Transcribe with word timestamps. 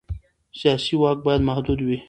سیاسي 0.59 0.93
واک 1.01 1.17
باید 1.25 1.41
محدود 1.49 1.79
وي 1.83 1.97